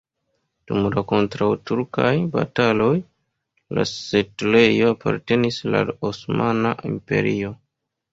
Dum 0.69 0.77
la 0.83 1.01
kontraŭturkaj 1.09 2.13
bataloj 2.35 2.87
la 3.79 3.85
setlejo 3.89 4.89
apartenis 4.95 5.61
al 5.67 5.77
la 5.77 5.83
Osmana 6.11 6.73
Imperio. 6.91 7.53